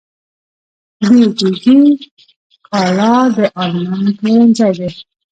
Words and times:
دیجیجی 1.07 1.79
کالا 2.67 3.15
د 3.35 3.37
انلاین 3.63 4.07
پلورنځی 4.17 4.71
دی. 4.77 4.89